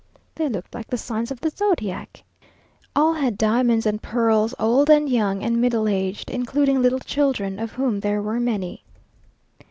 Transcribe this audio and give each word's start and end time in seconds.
They 0.33 0.49
looked 0.49 0.73
like 0.73 0.87
the 0.87 0.97
signs 0.97 1.29
of 1.29 1.41
the 1.41 1.51
zodiac. 1.51 2.23
All 2.95 3.13
had 3.13 3.37
diamonds 3.37 3.85
and 3.85 4.01
pearls; 4.01 4.55
old 4.57 4.89
and 4.89 5.07
young, 5.07 5.43
and 5.43 5.61
middle 5.61 5.87
aged; 5.87 6.31
including 6.31 6.81
little 6.81 6.97
children, 6.97 7.59
of 7.59 7.73
whom 7.73 7.99
there 7.99 8.19
were 8.19 8.39
many. 8.39 8.83